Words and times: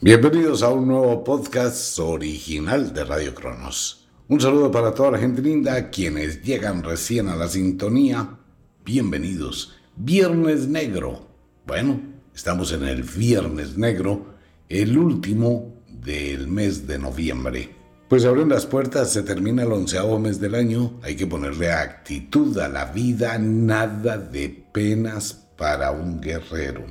Bienvenidos 0.00 0.62
a 0.62 0.68
un 0.70 0.88
nuevo 0.88 1.22
podcast 1.24 1.98
original 2.00 2.92
de 2.92 3.04
Radio 3.04 3.34
Cronos. 3.34 4.06
Un 4.28 4.40
saludo 4.40 4.70
para 4.70 4.92
toda 4.92 5.12
la 5.12 5.18
gente 5.18 5.40
linda, 5.40 5.88
quienes 5.88 6.42
llegan 6.42 6.82
recién 6.82 7.28
a 7.28 7.36
la 7.36 7.48
sintonía. 7.48 8.38
Bienvenidos. 8.84 9.76
Viernes 9.96 10.66
Negro. 10.66 11.28
Bueno, 11.66 12.00
estamos 12.34 12.72
en 12.72 12.82
el 12.82 13.04
Viernes 13.04 13.78
Negro, 13.78 14.34
el 14.68 14.98
último 14.98 15.72
del 15.88 16.48
mes 16.48 16.86
de 16.86 16.98
noviembre. 16.98 17.70
Pues 18.08 18.26
abren 18.26 18.50
las 18.50 18.66
puertas, 18.66 19.10
se 19.10 19.22
termina 19.22 19.62
el 19.62 19.72
onceavo 19.72 20.18
mes 20.18 20.38
del 20.40 20.56
año, 20.56 20.98
hay 21.02 21.14
que 21.14 21.26
ponerle 21.26 21.72
actitud 21.72 22.58
a 22.58 22.68
la 22.68 22.86
vida, 22.86 23.38
nada 23.38 24.18
de 24.18 24.66
penas 24.72 25.32
para 25.56 25.92
un 25.92 26.20
guerrero. 26.20 26.84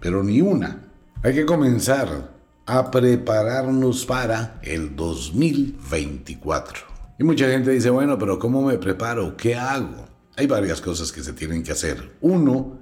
Pero 0.00 0.22
ni 0.22 0.42
una. 0.42 0.91
Hay 1.24 1.34
que 1.34 1.46
comenzar 1.46 2.34
a 2.66 2.90
prepararnos 2.90 4.04
para 4.04 4.58
el 4.60 4.96
2024. 4.96 6.80
Y 7.16 7.22
mucha 7.22 7.48
gente 7.48 7.70
dice, 7.70 7.90
bueno, 7.90 8.18
pero 8.18 8.40
¿cómo 8.40 8.60
me 8.60 8.76
preparo? 8.76 9.36
¿Qué 9.36 9.54
hago? 9.54 10.04
Hay 10.36 10.48
varias 10.48 10.80
cosas 10.80 11.12
que 11.12 11.22
se 11.22 11.32
tienen 11.32 11.62
que 11.62 11.70
hacer. 11.70 12.16
Uno, 12.22 12.80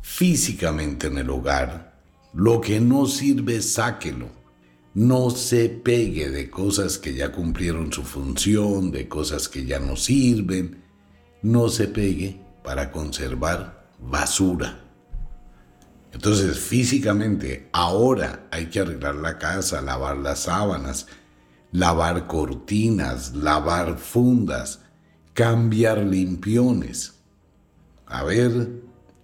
físicamente 0.00 1.06
en 1.06 1.18
el 1.18 1.30
hogar. 1.30 2.00
Lo 2.34 2.60
que 2.60 2.80
no 2.80 3.06
sirve, 3.06 3.62
sáquelo. 3.62 4.30
No 4.94 5.30
se 5.30 5.68
pegue 5.68 6.28
de 6.30 6.50
cosas 6.50 6.98
que 6.98 7.14
ya 7.14 7.30
cumplieron 7.30 7.92
su 7.92 8.02
función, 8.02 8.90
de 8.90 9.06
cosas 9.06 9.48
que 9.48 9.64
ya 9.64 9.78
no 9.78 9.94
sirven. 9.94 10.82
No 11.40 11.68
se 11.68 11.86
pegue 11.86 12.40
para 12.64 12.90
conservar 12.90 13.92
basura. 14.00 14.85
Entonces, 16.16 16.58
físicamente, 16.58 17.68
ahora 17.74 18.48
hay 18.50 18.70
que 18.70 18.80
arreglar 18.80 19.16
la 19.16 19.36
casa, 19.36 19.82
lavar 19.82 20.16
las 20.16 20.44
sábanas, 20.44 21.08
lavar 21.72 22.26
cortinas, 22.26 23.34
lavar 23.34 23.98
fundas, 23.98 24.80
cambiar 25.34 25.98
limpiones. 25.98 27.16
A 28.06 28.24
ver, 28.24 28.80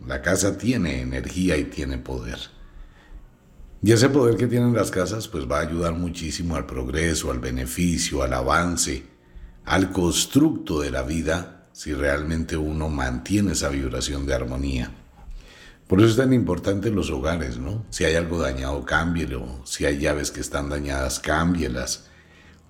la 0.07 0.21
casa 0.21 0.59
tiene 0.59 1.01
energía 1.01 1.57
y 1.57 1.65
tiene 1.65 1.97
poder. 1.97 2.39
Y 3.83 3.93
ese 3.93 4.11
poder 4.11 4.37
que 4.37 4.47
tienen 4.47 4.75
las 4.75 4.91
casas, 4.91 5.29
pues 5.29 5.51
va 5.51 5.61
a 5.61 5.63
ayudar 5.63 5.95
muchísimo 5.95 6.57
al 6.57 6.67
progreso, 6.67 7.31
al 7.31 7.39
beneficio, 7.39 8.23
al 8.23 8.35
avance, 8.35 9.07
al 9.65 9.93
constructo 9.93 10.83
de 10.83 10.91
la 10.91 11.05
vida, 11.05 11.71
si 11.73 11.95
realmente 11.95 12.55
uno 12.55 12.91
mantiene 12.91 13.53
esa 13.53 13.71
vibración 13.71 14.27
de 14.27 14.35
armonía. 14.35 15.02
Por 15.93 16.01
eso 16.01 16.09
es 16.09 16.17
tan 16.17 16.33
importante 16.33 16.91
los 16.91 17.11
hogares, 17.11 17.59
¿no? 17.59 17.85
Si 17.91 18.07
hay 18.07 18.15
algo 18.15 18.39
dañado, 18.39 18.83
cámbielo. 18.83 19.61
Si 19.67 19.85
hay 19.85 19.99
llaves 19.99 20.31
que 20.31 20.41
están 20.41 20.71
dañadas, 20.71 21.21
cámbielas. 21.21 22.07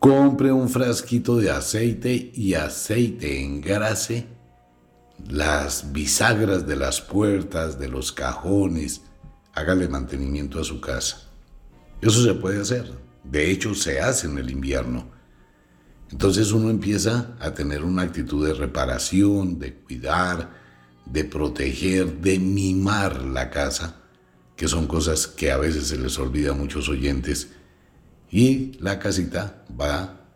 Compre 0.01 0.51
un 0.51 0.69
frasquito 0.69 1.37
de 1.37 1.53
aceite 1.53 2.33
y 2.35 2.55
aceite 2.55 3.41
engrase 3.41 4.27
las 5.31 5.93
bisagras 5.93 6.67
de 6.67 6.75
las 6.75 7.01
puertas, 7.01 7.79
de 7.79 7.87
los 7.87 8.11
cajones. 8.11 9.03
Hágale 9.55 9.87
mantenimiento 9.87 10.59
a 10.59 10.65
su 10.65 10.81
casa. 10.81 11.31
Eso 12.01 12.25
se 12.25 12.35
puede 12.35 12.61
hacer. 12.61 12.91
De 13.23 13.53
hecho, 13.53 13.77
se 13.77 14.01
hace 14.01 14.27
en 14.27 14.37
el 14.37 14.51
invierno. 14.51 15.07
Entonces 16.11 16.51
uno 16.51 16.71
empieza 16.71 17.37
a 17.39 17.55
tener 17.55 17.85
una 17.85 18.03
actitud 18.03 18.45
de 18.45 18.55
reparación, 18.55 19.61
de 19.61 19.75
cuidar, 19.77 20.62
de 21.07 21.25
proteger, 21.25 22.21
de 22.21 22.39
mimar 22.39 23.23
la 23.23 23.51
casa, 23.51 24.03
que 24.57 24.69
son 24.69 24.87
cosas 24.87 25.27
que 25.27 25.51
a 25.51 25.57
veces 25.57 25.89
se 25.89 25.99
les 25.99 26.19
olvida 26.19 26.51
a 26.51 26.55
muchos 26.55 26.89
oyentes, 26.89 27.49
y 28.31 28.73
la 28.81 28.99
casita 28.99 29.65
va 29.79 30.27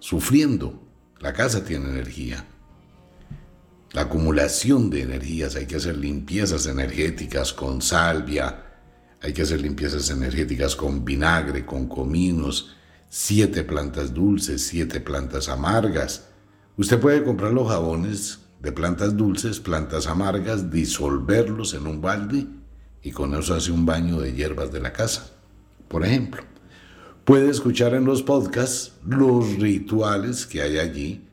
sufriendo. 0.00 0.82
La 1.20 1.32
casa 1.32 1.64
tiene 1.64 1.88
energía. 1.88 2.44
La 3.92 4.02
acumulación 4.02 4.90
de 4.90 5.02
energías, 5.02 5.54
hay 5.54 5.66
que 5.66 5.76
hacer 5.76 5.96
limpiezas 5.96 6.66
energéticas 6.66 7.52
con 7.52 7.80
salvia, 7.80 8.64
hay 9.22 9.32
que 9.32 9.42
hacer 9.42 9.60
limpiezas 9.60 10.10
energéticas 10.10 10.76
con 10.76 11.04
vinagre, 11.04 11.64
con 11.64 11.86
cominos, 11.88 12.74
siete 13.08 13.62
plantas 13.62 14.12
dulces, 14.12 14.66
siete 14.66 15.00
plantas 15.00 15.48
amargas. 15.48 16.26
Usted 16.76 16.98
puede 16.98 17.22
comprar 17.22 17.52
los 17.52 17.68
jabones 17.68 18.40
de 18.64 18.72
plantas 18.72 19.16
dulces, 19.16 19.60
plantas 19.60 20.06
amargas, 20.06 20.70
disolverlos 20.70 21.74
en 21.74 21.86
un 21.86 22.00
balde 22.00 22.46
y 23.02 23.10
con 23.10 23.34
eso 23.34 23.54
hace 23.54 23.70
un 23.70 23.84
baño 23.84 24.18
de 24.18 24.32
hierbas 24.32 24.72
de 24.72 24.80
la 24.80 24.92
casa, 24.92 25.30
por 25.86 26.04
ejemplo. 26.04 26.42
Puede 27.26 27.50
escuchar 27.50 27.94
en 27.94 28.06
los 28.06 28.22
podcasts 28.22 28.92
los 29.06 29.56
rituales 29.56 30.46
que 30.46 30.62
hay 30.62 30.78
allí 30.78 31.28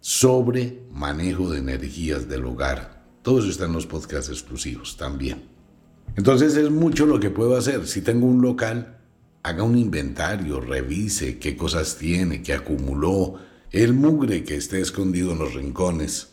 sobre 0.00 0.82
manejo 0.90 1.50
de 1.50 1.58
energías 1.58 2.28
del 2.28 2.46
hogar. 2.46 3.04
Todo 3.22 3.40
eso 3.40 3.50
está 3.50 3.66
en 3.66 3.74
los 3.74 3.86
podcasts 3.86 4.30
exclusivos 4.30 4.96
también. 4.96 5.44
Entonces 6.16 6.56
es 6.56 6.70
mucho 6.70 7.04
lo 7.04 7.20
que 7.20 7.30
puedo 7.30 7.56
hacer. 7.56 7.86
Si 7.86 8.00
tengo 8.00 8.26
un 8.26 8.40
local, 8.40 8.98
haga 9.42 9.62
un 9.62 9.76
inventario, 9.76 10.60
revise 10.60 11.38
qué 11.38 11.54
cosas 11.54 11.96
tiene, 11.96 12.42
qué 12.42 12.54
acumuló, 12.54 13.38
el 13.70 13.92
mugre 13.92 14.44
que 14.44 14.56
esté 14.56 14.80
escondido 14.80 15.32
en 15.32 15.38
los 15.38 15.54
rincones, 15.54 16.31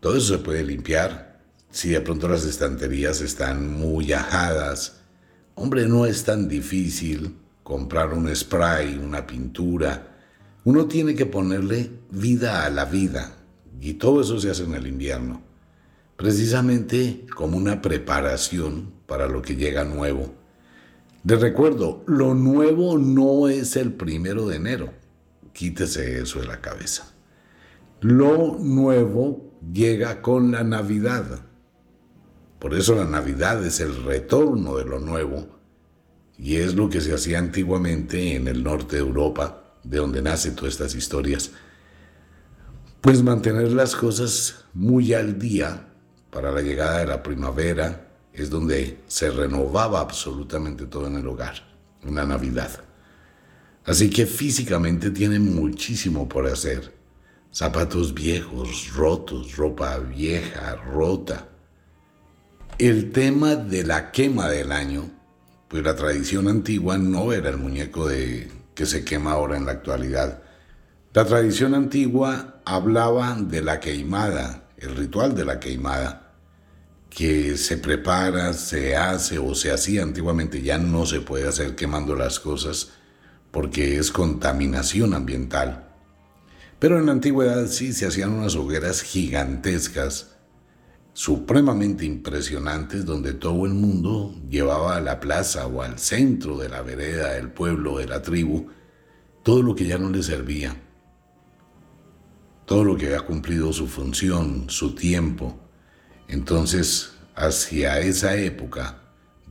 todo 0.00 0.16
eso 0.16 0.34
se 0.34 0.42
puede 0.42 0.64
limpiar. 0.64 1.38
Si 1.70 1.90
de 1.90 2.00
pronto 2.00 2.26
las 2.28 2.44
estanterías 2.44 3.20
están 3.20 3.70
muy 3.70 4.12
ajadas, 4.12 5.02
hombre, 5.54 5.86
no 5.86 6.06
es 6.06 6.24
tan 6.24 6.48
difícil 6.48 7.36
comprar 7.62 8.12
un 8.12 8.34
spray, 8.34 8.98
una 8.98 9.26
pintura. 9.26 10.16
Uno 10.64 10.86
tiene 10.86 11.14
que 11.14 11.26
ponerle 11.26 11.90
vida 12.10 12.64
a 12.64 12.70
la 12.70 12.86
vida 12.86 13.36
y 13.80 13.94
todo 13.94 14.22
eso 14.22 14.40
se 14.40 14.50
hace 14.50 14.64
en 14.64 14.74
el 14.74 14.86
invierno, 14.86 15.42
precisamente 16.16 17.26
como 17.34 17.56
una 17.56 17.80
preparación 17.80 18.92
para 19.06 19.28
lo 19.28 19.42
que 19.42 19.56
llega 19.56 19.84
nuevo. 19.84 20.34
De 21.22 21.36
recuerdo, 21.36 22.02
lo 22.06 22.34
nuevo 22.34 22.96
no 22.98 23.48
es 23.48 23.76
el 23.76 23.92
primero 23.92 24.48
de 24.48 24.56
enero. 24.56 24.92
Quítese 25.52 26.20
eso 26.20 26.40
de 26.40 26.46
la 26.46 26.60
cabeza. 26.60 27.12
Lo 28.00 28.58
nuevo 28.58 29.49
llega 29.72 30.22
con 30.22 30.52
la 30.52 30.64
Navidad. 30.64 31.40
Por 32.58 32.74
eso 32.74 32.94
la 32.94 33.04
Navidad 33.04 33.64
es 33.64 33.80
el 33.80 34.04
retorno 34.04 34.76
de 34.76 34.84
lo 34.84 34.98
nuevo 34.98 35.48
y 36.38 36.56
es 36.56 36.74
lo 36.74 36.88
que 36.88 37.00
se 37.00 37.14
hacía 37.14 37.38
antiguamente 37.38 38.34
en 38.34 38.48
el 38.48 38.62
norte 38.62 38.96
de 38.96 39.02
Europa, 39.02 39.76
de 39.82 39.98
donde 39.98 40.22
nacen 40.22 40.54
todas 40.54 40.74
estas 40.74 40.94
historias. 40.94 41.52
Pues 43.00 43.22
mantener 43.22 43.72
las 43.72 43.96
cosas 43.96 44.64
muy 44.74 45.14
al 45.14 45.38
día 45.38 45.88
para 46.30 46.50
la 46.50 46.60
llegada 46.60 46.98
de 46.98 47.06
la 47.06 47.22
primavera 47.22 48.08
es 48.32 48.50
donde 48.50 49.00
se 49.06 49.30
renovaba 49.30 50.00
absolutamente 50.00 50.86
todo 50.86 51.06
en 51.06 51.16
el 51.16 51.26
hogar, 51.26 51.54
en 52.02 52.14
la 52.14 52.24
Navidad. 52.24 52.70
Así 53.84 54.10
que 54.10 54.26
físicamente 54.26 55.10
tiene 55.10 55.38
muchísimo 55.38 56.28
por 56.28 56.46
hacer. 56.46 56.99
Zapatos 57.52 58.14
viejos, 58.14 58.92
rotos, 58.94 59.56
ropa 59.56 59.98
vieja, 59.98 60.76
rota. 60.76 61.48
El 62.78 63.12
tema 63.12 63.56
de 63.56 63.84
la 63.84 64.12
quema 64.12 64.48
del 64.48 64.72
año 64.72 65.20
pues 65.70 65.84
la 65.84 65.94
tradición 65.94 66.48
antigua 66.48 66.98
no 66.98 67.32
era 67.32 67.48
el 67.48 67.56
muñeco 67.56 68.08
de, 68.08 68.50
que 68.74 68.86
se 68.86 69.04
quema 69.04 69.30
ahora 69.30 69.56
en 69.56 69.66
la 69.66 69.72
actualidad. 69.72 70.42
La 71.14 71.24
tradición 71.24 71.76
antigua 71.76 72.60
hablaba 72.64 73.36
de 73.40 73.62
la 73.62 73.78
queimada, 73.78 74.64
el 74.78 74.96
ritual 74.96 75.36
de 75.36 75.44
la 75.44 75.60
queimada, 75.60 76.32
que 77.08 77.56
se 77.56 77.76
prepara, 77.76 78.52
se 78.52 78.96
hace 78.96 79.38
o 79.38 79.54
se 79.54 79.70
hacía 79.70 80.02
antiguamente, 80.02 80.60
ya 80.60 80.76
no 80.76 81.06
se 81.06 81.20
puede 81.20 81.46
hacer 81.46 81.76
quemando 81.76 82.16
las 82.16 82.40
cosas 82.40 82.90
porque 83.52 83.96
es 83.96 84.10
contaminación 84.10 85.14
ambiental. 85.14 85.89
Pero 86.80 86.98
en 86.98 87.06
la 87.06 87.12
antigüedad 87.12 87.66
sí 87.66 87.92
se 87.92 88.06
hacían 88.06 88.30
unas 88.30 88.56
hogueras 88.56 89.02
gigantescas 89.02 90.30
supremamente 91.12 92.06
impresionantes 92.06 93.04
donde 93.04 93.34
todo 93.34 93.66
el 93.66 93.74
mundo 93.74 94.34
llevaba 94.48 94.96
a 94.96 95.00
la 95.02 95.20
plaza 95.20 95.66
o 95.66 95.82
al 95.82 95.98
centro 95.98 96.56
de 96.56 96.70
la 96.70 96.80
vereda 96.80 97.34
del 97.34 97.50
pueblo, 97.50 97.98
de 97.98 98.06
la 98.06 98.22
tribu, 98.22 98.68
todo 99.42 99.62
lo 99.62 99.74
que 99.74 99.84
ya 99.86 99.98
no 99.98 100.08
le 100.08 100.22
servía, 100.22 100.74
todo 102.64 102.84
lo 102.84 102.96
que 102.96 103.06
había 103.06 103.26
cumplido 103.26 103.74
su 103.74 103.86
función, 103.86 104.70
su 104.70 104.94
tiempo. 104.94 105.60
Entonces, 106.28 107.12
hacia 107.34 108.00
esa 108.00 108.36
época, 108.36 109.02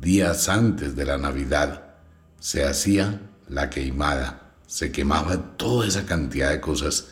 días 0.01 0.49
antes 0.49 0.95
de 0.95 1.05
la 1.05 1.19
Navidad, 1.19 1.93
se 2.39 2.65
hacía 2.65 3.21
la 3.47 3.69
queimada, 3.69 4.55
se 4.65 4.91
quemaba 4.91 5.57
toda 5.57 5.87
esa 5.87 6.07
cantidad 6.07 6.49
de 6.49 6.61
cosas 6.61 7.09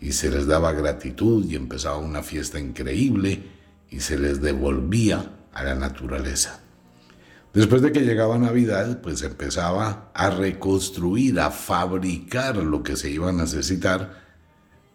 y 0.00 0.12
se 0.12 0.30
les 0.30 0.46
daba 0.46 0.72
gratitud 0.72 1.44
y 1.44 1.56
empezaba 1.56 1.98
una 1.98 2.22
fiesta 2.22 2.58
increíble 2.58 3.42
y 3.90 4.00
se 4.00 4.18
les 4.18 4.40
devolvía 4.40 5.32
a 5.52 5.64
la 5.64 5.74
naturaleza. 5.74 6.60
Después 7.52 7.82
de 7.82 7.92
que 7.92 8.02
llegaba 8.02 8.38
Navidad, 8.38 9.00
pues 9.00 9.22
empezaba 9.22 10.10
a 10.14 10.30
reconstruir, 10.30 11.40
a 11.40 11.50
fabricar 11.50 12.56
lo 12.56 12.82
que 12.82 12.94
se 12.94 13.10
iba 13.10 13.30
a 13.30 13.32
necesitar, 13.32 14.22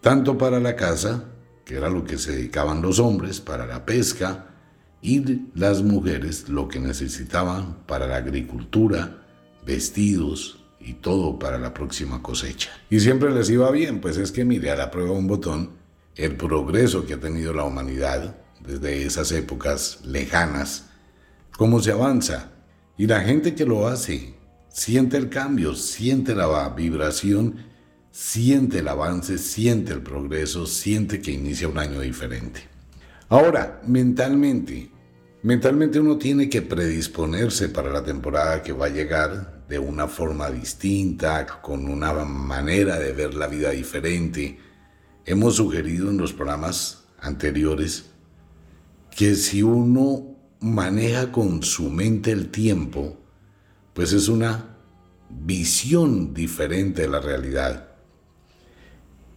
tanto 0.02 0.38
para 0.38 0.60
la 0.60 0.76
casa, 0.76 1.26
que 1.66 1.76
era 1.76 1.90
lo 1.90 2.06
que 2.06 2.18
se 2.18 2.34
dedicaban 2.34 2.82
los 2.82 3.00
hombres, 3.00 3.42
para 3.42 3.66
la 3.66 3.86
pesca, 3.86 4.48
y 5.02 5.50
las 5.56 5.82
mujeres 5.82 6.48
lo 6.48 6.70
que 6.70 6.80
necesitaban 6.80 7.80
para 7.86 8.08
la 8.08 8.18
agricultura, 8.18 9.26
vestidos 9.66 10.63
y 10.84 10.94
todo 10.96 11.40
para 11.40 11.58
la 11.58 11.74
próxima 11.74 12.22
cosecha. 12.22 12.70
Y 12.90 13.00
siempre 13.00 13.32
les 13.32 13.50
iba 13.50 13.72
bien, 13.72 14.02
pues 14.02 14.18
es 14.18 14.32
que 14.32 14.46
mire 14.46 14.72
a 14.72 14.76
la 14.76 14.92
prueba 14.92 15.12
un 15.12 15.28
botón 15.28 15.72
el 16.16 16.36
progreso 16.36 17.06
que 17.06 17.16
ha 17.16 17.20
tenido 17.20 17.54
la 17.54 17.64
humanidad 17.64 18.36
desde 18.60 19.06
esas 19.06 19.32
épocas 19.32 20.00
lejanas, 20.06 20.90
cómo 21.58 21.82
se 21.82 21.92
avanza. 21.92 22.52
Y 22.98 23.08
la 23.08 23.22
gente 23.22 23.56
que 23.56 23.66
lo 23.66 23.88
hace 23.88 24.36
siente 24.70 25.18
el 25.18 25.30
cambio, 25.30 25.76
siente 25.76 26.36
la 26.36 26.70
vibración, 26.70 27.66
siente 28.12 28.80
el 28.80 28.88
avance, 28.88 29.38
siente 29.38 29.94
el 29.94 30.02
progreso, 30.02 30.66
siente 30.66 31.20
que 31.22 31.32
inicia 31.32 31.68
un 31.68 31.80
año 31.80 32.00
diferente. 32.00 32.62
Ahora, 33.30 33.82
mentalmente, 33.88 34.92
mentalmente 35.42 36.00
uno 36.00 36.18
tiene 36.18 36.50
que 36.50 36.62
predisponerse 36.62 37.70
para 37.70 37.92
la 37.92 38.04
temporada 38.04 38.62
que 38.62 38.74
va 38.74 38.86
a 38.86 38.90
llegar 38.90 39.53
de 39.68 39.80
una 39.80 40.08
forma 40.08 40.50
distinta, 40.52 41.62
con 41.62 41.88
una 41.88 42.14
manera 42.26 43.00
de 43.00 43.14
ver 43.14 43.34
la 43.34 43.48
vida 43.48 43.72
diferente. 43.72 44.60
Hemos 45.26 45.56
sugerido 45.56 46.10
en 46.10 46.18
los 46.18 46.34
programas 46.34 47.06
anteriores 47.20 48.06
que 49.16 49.36
si 49.36 49.64
uno 49.64 50.36
maneja 50.60 51.32
con 51.32 51.64
su 51.64 51.90
mente 51.90 52.32
el 52.32 52.50
tiempo, 52.50 53.18
pues 53.94 54.14
es 54.14 54.28
una 54.28 54.78
visión 55.30 56.34
diferente 56.34 57.04
de 57.04 57.08
la 57.08 57.20
realidad. 57.20 57.90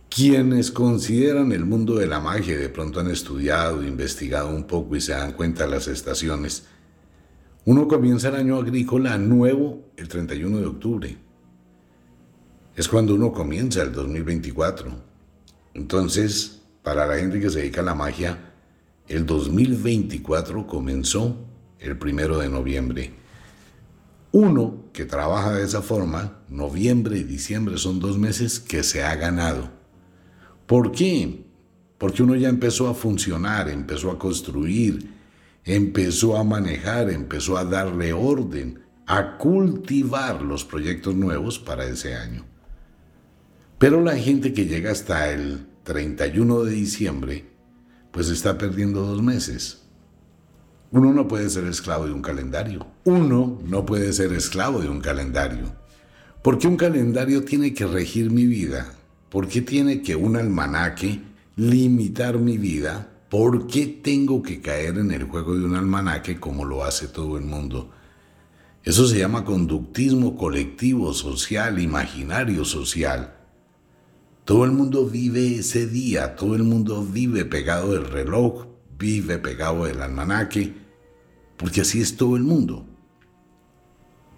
Quienes 0.09 0.71
consideran 0.71 1.53
el 1.53 1.67
mundo 1.67 1.97
de 1.97 2.07
la 2.07 2.21
magia, 2.21 2.57
de 2.57 2.69
pronto 2.69 3.01
han 3.01 3.11
estudiado, 3.11 3.83
investigado 3.83 4.49
un 4.49 4.65
poco 4.65 4.97
y 4.97 5.01
se 5.01 5.13
dan 5.13 5.33
cuenta 5.33 5.65
de 5.65 5.71
las 5.71 5.89
estaciones, 5.89 6.65
uno 7.67 7.89
comienza 7.89 8.29
el 8.29 8.37
año 8.37 8.59
agrícola 8.59 9.19
nuevo 9.19 9.91
el 9.97 10.07
31 10.07 10.59
de 10.59 10.67
octubre. 10.67 11.17
Es 12.77 12.89
cuando 12.89 13.17
uno 13.17 13.33
comienza 13.33 13.83
el 13.83 13.93
2024. 13.93 14.89
Entonces, 15.75 16.63
para 16.85 17.07
la 17.07 17.17
gente 17.17 17.41
que 17.41 17.51
se 17.51 17.59
dedica 17.59 17.81
a 17.81 17.85
la 17.85 17.97
magia, 17.97 18.39
el 19.09 19.27
2024 19.27 20.65
comenzó 20.65 21.45
el 21.81 21.99
primero 21.99 22.39
de 22.39 22.49
noviembre. 22.49 23.15
Uno 24.31 24.85
que 24.93 25.05
trabaja 25.05 25.53
de 25.53 25.65
esa 25.65 25.83
forma, 25.83 26.39
noviembre 26.49 27.19
y 27.19 27.25
diciembre 27.25 27.79
son 27.79 27.99
dos 27.99 28.17
meses 28.17 28.61
que 28.61 28.85
se 28.85 29.03
ha 29.03 29.17
ganado. 29.17 29.71
¿Por 30.67 30.93
qué? 30.93 31.45
Porque 31.99 32.23
uno 32.23 32.37
ya 32.37 32.49
empezó 32.49 32.87
a 32.89 32.95
funcionar, 32.95 33.69
empezó 33.69 34.13
a 34.13 34.19
construir, 34.21 35.16
empezó 35.67 36.37
a 36.37 36.45
manejar, 36.45 37.11
empezó 37.11 37.59
a 37.59 37.65
darle 37.65 38.13
orden, 38.13 38.81
a 39.07 39.37
cultivar 39.37 40.41
los 40.41 40.65
proyectos 40.65 41.15
nuevos 41.15 41.59
para 41.59 41.85
ese 41.85 42.15
año. 42.15 42.45
Pero 43.79 44.01
la 44.01 44.17
gente 44.17 44.55
que 44.55 44.67
llega 44.67 44.93
hasta 44.93 45.31
el 45.31 45.67
31 45.83 46.65
de 46.65 46.73
diciembre 46.73 47.45
pues 48.11 48.31
está 48.31 48.57
perdiendo 48.57 49.03
dos 49.03 49.23
meses. 49.23 49.83
Uno 50.91 51.13
no 51.13 51.29
puede 51.29 51.51
ser 51.51 51.65
esclavo 51.65 52.07
de 52.07 52.13
un 52.13 52.23
calendario. 52.23 52.87
Uno 53.05 53.61
no 53.65 53.85
puede 53.85 54.13
ser 54.13 54.33
esclavo 54.33 54.81
de 54.81 54.89
un 54.89 55.01
calendario. 55.01 55.75
¿Por 56.43 56.59
qué 56.59 56.69
un 56.69 56.77
calendario 56.77 57.45
tiene 57.45 57.75
que 57.75 57.87
regir 57.87 58.31
mi 58.31 58.47
vida? 58.47 58.95
¿Por 59.29 59.49
qué 59.49 59.61
tiene 59.61 60.01
que 60.01 60.17
un 60.17 60.37
almanaque 60.37 61.21
limitar 61.57 62.39
mi 62.39 62.57
vida? 62.57 63.16
¿Por 63.31 63.67
qué 63.67 63.87
tengo 63.87 64.41
que 64.43 64.61
caer 64.61 64.99
en 64.99 65.11
el 65.11 65.25
juego 65.25 65.57
de 65.57 65.65
un 65.65 65.75
almanaque 65.75 66.39
como 66.39 66.65
lo 66.65 66.85
hace 66.85 67.09
todo 67.09 67.37
el 67.37 67.45
mundo? 67.45 67.91
Eso 68.85 69.09
se 69.09 69.19
llama 69.19 69.45
conductismo 69.45 70.37
colectivo, 70.37 71.13
social, 71.13 71.81
imaginario 71.81 72.65
social. 72.65 73.35
Todo 74.45 74.65
el 74.65 74.71
mundo 74.71 75.07
vive 75.07 75.57
ese 75.57 75.89
día, 75.89 76.37
todo 76.37 76.55
el 76.55 76.63
mundo 76.63 77.05
vive 77.05 77.45
pegado 77.45 77.95
del 77.95 78.05
reloj, 78.05 78.67
vive 78.97 79.39
pegado 79.39 79.87
del 79.87 80.03
almanaque, 80.03 80.73
porque 81.57 81.81
así 81.81 82.01
es 82.01 82.17
todo 82.17 82.37
el 82.37 82.45
mundo. 82.45 82.87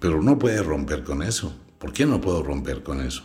Pero 0.00 0.22
no 0.22 0.38
puede 0.38 0.62
romper 0.62 1.04
con 1.04 1.22
eso. 1.22 1.54
¿Por 1.78 1.92
qué 1.92 2.06
no 2.06 2.22
puedo 2.22 2.42
romper 2.42 2.82
con 2.82 3.02
eso? 3.02 3.22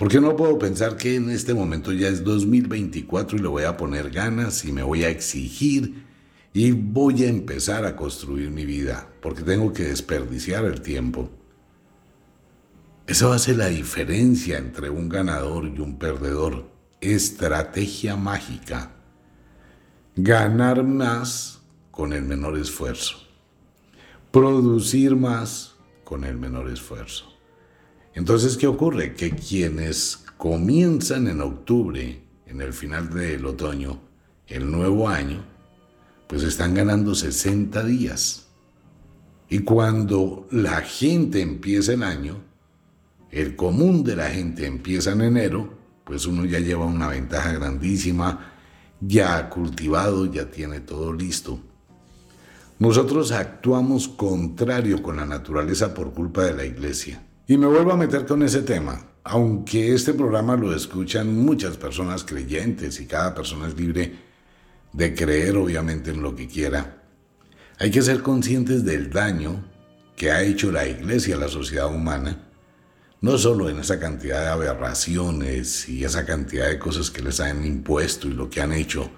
¿Por 0.00 0.08
qué 0.08 0.18
no 0.18 0.34
puedo 0.34 0.58
pensar 0.58 0.96
que 0.96 1.16
en 1.16 1.28
este 1.28 1.52
momento 1.52 1.92
ya 1.92 2.08
es 2.08 2.24
2024 2.24 3.36
y 3.36 3.42
le 3.42 3.48
voy 3.48 3.64
a 3.64 3.76
poner 3.76 4.08
ganas 4.10 4.64
y 4.64 4.72
me 4.72 4.82
voy 4.82 5.04
a 5.04 5.10
exigir 5.10 6.06
y 6.54 6.70
voy 6.70 7.24
a 7.24 7.28
empezar 7.28 7.84
a 7.84 7.96
construir 7.96 8.50
mi 8.50 8.64
vida? 8.64 9.06
Porque 9.20 9.42
tengo 9.42 9.74
que 9.74 9.82
desperdiciar 9.82 10.64
el 10.64 10.80
tiempo. 10.80 11.28
Eso 13.06 13.30
hace 13.30 13.54
la 13.54 13.66
diferencia 13.66 14.56
entre 14.56 14.88
un 14.88 15.10
ganador 15.10 15.66
y 15.66 15.78
un 15.80 15.98
perdedor. 15.98 16.70
Estrategia 17.02 18.16
mágica. 18.16 18.92
Ganar 20.16 20.82
más 20.82 21.60
con 21.90 22.14
el 22.14 22.22
menor 22.22 22.56
esfuerzo. 22.56 23.18
Producir 24.30 25.14
más 25.14 25.74
con 26.04 26.24
el 26.24 26.38
menor 26.38 26.70
esfuerzo. 26.70 27.39
Entonces, 28.14 28.56
¿qué 28.56 28.66
ocurre? 28.66 29.14
Que 29.14 29.30
quienes 29.30 30.24
comienzan 30.36 31.28
en 31.28 31.40
octubre, 31.40 32.22
en 32.46 32.60
el 32.60 32.72
final 32.72 33.10
del 33.10 33.44
otoño, 33.46 34.00
el 34.46 34.70
nuevo 34.70 35.08
año, 35.08 35.44
pues 36.26 36.42
están 36.42 36.74
ganando 36.74 37.14
60 37.14 37.84
días. 37.84 38.46
Y 39.48 39.60
cuando 39.60 40.46
la 40.50 40.80
gente 40.80 41.40
empieza 41.40 41.92
el 41.92 42.02
año, 42.02 42.42
el 43.30 43.56
común 43.56 44.02
de 44.02 44.16
la 44.16 44.30
gente 44.30 44.66
empieza 44.66 45.12
en 45.12 45.22
enero, 45.22 45.78
pues 46.04 46.26
uno 46.26 46.44
ya 46.44 46.58
lleva 46.58 46.86
una 46.86 47.08
ventaja 47.08 47.52
grandísima, 47.52 48.52
ya 49.00 49.36
ha 49.36 49.48
cultivado, 49.48 50.26
ya 50.26 50.50
tiene 50.50 50.80
todo 50.80 51.12
listo. 51.12 51.60
Nosotros 52.78 53.30
actuamos 53.32 54.08
contrario 54.08 55.02
con 55.02 55.16
la 55.16 55.26
naturaleza 55.26 55.94
por 55.94 56.12
culpa 56.12 56.44
de 56.44 56.54
la 56.54 56.64
iglesia. 56.64 57.22
Y 57.50 57.58
me 57.58 57.66
vuelvo 57.66 57.90
a 57.90 57.96
meter 57.96 58.26
con 58.26 58.44
ese 58.44 58.62
tema. 58.62 59.08
Aunque 59.24 59.92
este 59.92 60.14
programa 60.14 60.54
lo 60.54 60.72
escuchan 60.72 61.34
muchas 61.34 61.76
personas 61.76 62.22
creyentes 62.22 63.00
y 63.00 63.06
cada 63.06 63.34
persona 63.34 63.66
es 63.66 63.76
libre 63.76 64.12
de 64.92 65.12
creer 65.16 65.56
obviamente 65.56 66.12
en 66.12 66.22
lo 66.22 66.36
que 66.36 66.46
quiera, 66.46 67.02
hay 67.80 67.90
que 67.90 68.02
ser 68.02 68.22
conscientes 68.22 68.84
del 68.84 69.10
daño 69.10 69.64
que 70.14 70.30
ha 70.30 70.44
hecho 70.44 70.70
la 70.70 70.86
iglesia 70.86 71.34
a 71.34 71.38
la 71.40 71.48
sociedad 71.48 71.92
humana, 71.92 72.52
no 73.20 73.36
solo 73.36 73.68
en 73.68 73.80
esa 73.80 73.98
cantidad 73.98 74.42
de 74.42 74.50
aberraciones 74.50 75.88
y 75.88 76.04
esa 76.04 76.24
cantidad 76.24 76.68
de 76.68 76.78
cosas 76.78 77.10
que 77.10 77.20
les 77.20 77.40
han 77.40 77.66
impuesto 77.66 78.28
y 78.28 78.32
lo 78.32 78.48
que 78.48 78.60
han 78.60 78.72
hecho, 78.72 79.10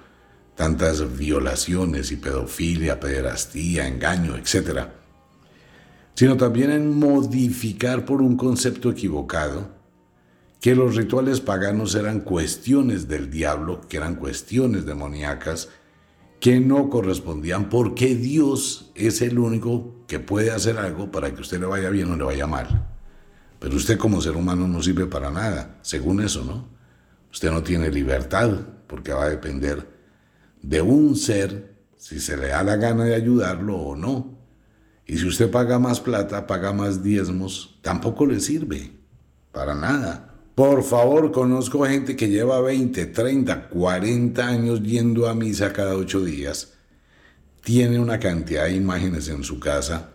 tantas 0.55 1.19
violaciones 1.19 2.11
y 2.11 2.17
pedofilia, 2.17 2.99
pederastía, 2.99 3.87
engaño, 3.87 4.39
etc., 4.39 5.02
sino 6.14 6.37
también 6.37 6.71
en 6.71 6.99
modificar 6.99 8.04
por 8.04 8.23
un 8.23 8.37
concepto 8.37 8.90
equivocado 8.90 9.83
que 10.61 10.76
los 10.76 10.95
rituales 10.95 11.40
paganos 11.40 11.95
eran 11.97 12.21
cuestiones 12.21 13.09
del 13.09 13.31
diablo, 13.31 13.81
que 13.88 13.97
eran 13.97 14.14
cuestiones 14.14 14.87
demoníacas, 14.87 15.71
que 16.38 16.61
no 16.61 16.88
correspondían 16.88 17.69
porque 17.69 18.14
Dios 18.14 18.92
es 18.95 19.23
el 19.23 19.38
único 19.38 20.04
que 20.07 20.21
puede 20.21 20.52
hacer 20.52 20.78
algo 20.78 21.11
para 21.11 21.35
que 21.35 21.40
usted 21.40 21.59
le 21.59 21.66
vaya 21.66 21.90
bien 21.90 22.11
o 22.12 22.16
le 22.16 22.25
vaya 22.25 22.47
mal. 22.47 22.88
Pero 23.59 23.76
usted 23.76 23.99
como 23.99 24.21
ser 24.21 24.37
humano 24.37 24.69
no 24.69 24.83
sirve 24.83 25.07
para 25.07 25.31
nada, 25.31 25.78
según 25.83 26.21
eso, 26.21 26.45
¿no? 26.45 26.69
Usted 27.33 27.50
no 27.50 27.62
tiene 27.62 27.90
libertad 27.90 28.50
porque 28.87 29.12
va 29.12 29.25
a 29.25 29.31
depender 29.31 29.88
de 30.62 30.83
un 30.83 31.16
ser 31.16 31.76
si 31.97 32.21
se 32.21 32.37
le 32.37 32.49
da 32.49 32.62
la 32.62 32.76
gana 32.76 33.04
de 33.04 33.14
ayudarlo 33.14 33.76
o 33.76 33.97
no. 33.97 34.42
Y 35.07 35.19
si 35.19 35.27
usted 35.27 35.51
paga 35.51 35.79
más 35.79 36.01
plata, 36.01 36.47
paga 36.47 36.73
más 36.73 37.03
diezmos, 37.03 37.79
tampoco 37.83 38.27
le 38.27 38.41
sirve. 38.41 38.93
Para 39.51 39.75
nada. 39.75 40.29
Por 40.55 40.83
favor, 40.83 41.33
conozco 41.33 41.85
gente 41.85 42.15
que 42.15 42.29
lleva 42.29 42.61
20, 42.61 43.07
30, 43.07 43.69
40 43.69 44.47
años 44.47 44.83
yendo 44.83 45.29
a 45.29 45.35
misa 45.35 45.73
cada 45.73 45.97
ocho 45.97 46.25
días. 46.25 46.75
Tiene 47.63 47.99
una 47.99 48.19
cantidad 48.19 48.65
de 48.65 48.75
imágenes 48.75 49.29
en 49.29 49.45
su 49.45 49.59
casa. 49.59 50.11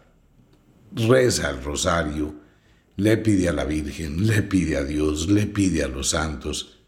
Reza 0.94 1.50
el 1.50 1.64
rosario. 1.64 2.36
Le 2.96 3.18
pide 3.18 3.50
a 3.50 3.54
la 3.54 3.66
Virgen, 3.66 4.26
le 4.26 4.42
pide 4.42 4.78
a 4.78 4.84
Dios, 4.84 5.30
le 5.30 5.46
pide 5.46 5.84
a 5.84 5.88
los 5.88 6.10
santos. 6.10 6.80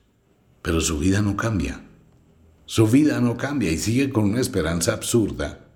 Pero 0.61 0.81
su 0.81 0.97
vida 0.97 1.21
no 1.21 1.35
cambia. 1.35 1.85
Su 2.65 2.87
vida 2.87 3.19
no 3.19 3.37
cambia 3.37 3.71
y 3.71 3.77
sigue 3.77 4.09
con 4.09 4.25
una 4.25 4.41
esperanza 4.41 4.93
absurda 4.93 5.68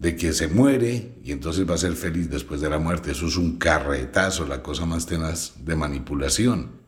de 0.00 0.16
que 0.16 0.32
se 0.32 0.48
muere 0.48 1.12
y 1.22 1.30
entonces 1.30 1.68
va 1.68 1.74
a 1.74 1.78
ser 1.78 1.92
feliz 1.92 2.30
después 2.30 2.62
de 2.62 2.70
la 2.70 2.78
muerte. 2.78 3.12
Eso 3.12 3.26
es 3.26 3.36
un 3.36 3.58
carretazo, 3.58 4.46
la 4.46 4.62
cosa 4.62 4.86
más 4.86 5.06
tenaz 5.06 5.52
de 5.62 5.76
manipulación. 5.76 6.80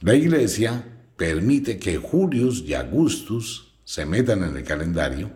La 0.00 0.14
iglesia 0.14 0.84
permite 1.16 1.78
que 1.78 1.96
Julius 1.96 2.64
y 2.66 2.74
Augustus 2.74 3.78
se 3.84 4.04
metan 4.04 4.42
en 4.42 4.56
el 4.56 4.64
calendario, 4.64 5.30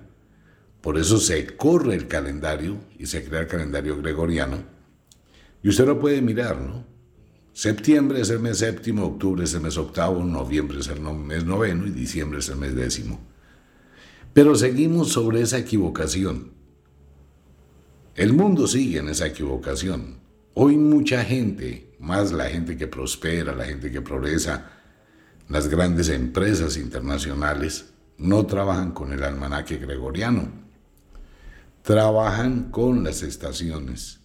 por 0.80 0.98
eso 0.98 1.18
se 1.18 1.56
corre 1.56 1.94
el 1.94 2.08
calendario 2.08 2.78
y 2.98 3.06
se 3.06 3.24
crea 3.24 3.42
el 3.42 3.46
calendario 3.46 3.96
gregoriano. 3.98 4.58
Y 5.62 5.68
usted 5.68 5.86
lo 5.86 6.00
puede 6.00 6.20
mirar, 6.20 6.60
¿no? 6.60 6.84
Septiembre 7.52 8.20
es 8.20 8.30
el 8.30 8.40
mes 8.40 8.58
séptimo, 8.58 9.04
octubre 9.06 9.44
es 9.44 9.54
el 9.54 9.60
mes 9.60 9.76
octavo, 9.76 10.24
noviembre 10.24 10.80
es 10.80 10.88
el 10.88 11.00
mes 11.00 11.44
noveno 11.44 11.86
y 11.86 11.90
diciembre 11.90 12.40
es 12.40 12.48
el 12.48 12.56
mes 12.56 12.74
décimo. 12.74 13.20
Pero 14.32 14.56
seguimos 14.56 15.10
sobre 15.10 15.42
esa 15.42 15.58
equivocación. 15.58 16.61
El 18.14 18.34
mundo 18.34 18.66
sigue 18.66 18.98
en 18.98 19.08
esa 19.08 19.26
equivocación. 19.26 20.18
Hoy 20.52 20.76
mucha 20.76 21.24
gente, 21.24 21.94
más 21.98 22.30
la 22.30 22.44
gente 22.44 22.76
que 22.76 22.86
prospera, 22.86 23.54
la 23.54 23.64
gente 23.64 23.90
que 23.90 24.02
progresa, 24.02 24.70
las 25.48 25.68
grandes 25.68 26.10
empresas 26.10 26.76
internacionales, 26.76 27.86
no 28.18 28.44
trabajan 28.44 28.92
con 28.92 29.14
el 29.14 29.24
almanaque 29.24 29.78
gregoriano. 29.78 30.46
Trabajan 31.80 32.70
con 32.70 33.02
las 33.02 33.22
estaciones. 33.22 34.20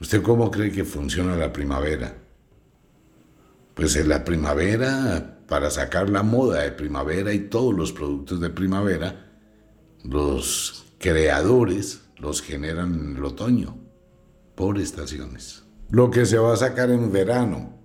¿Usted 0.00 0.22
cómo 0.22 0.50
cree 0.50 0.72
que 0.72 0.84
funciona 0.84 1.36
la 1.36 1.52
primavera? 1.52 2.16
Pues 3.74 3.94
en 3.96 4.08
la 4.08 4.24
primavera, 4.24 5.38
para 5.46 5.70
sacar 5.70 6.08
la 6.08 6.22
moda 6.22 6.62
de 6.62 6.72
primavera 6.72 7.34
y 7.34 7.40
todos 7.40 7.74
los 7.74 7.92
productos 7.92 8.40
de 8.40 8.48
primavera, 8.48 9.32
los 10.02 10.86
creadores 10.98 12.03
los 12.16 12.42
generan 12.42 12.94
en 12.94 13.16
el 13.16 13.24
otoño, 13.24 13.78
por 14.54 14.78
estaciones. 14.78 15.64
Lo 15.90 16.10
que 16.10 16.26
se 16.26 16.38
va 16.38 16.54
a 16.54 16.56
sacar 16.56 16.90
en 16.90 17.12
verano. 17.12 17.78